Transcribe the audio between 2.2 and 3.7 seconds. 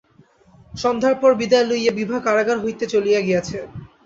কারাগার হইতে চলিয়া গিয়াছে।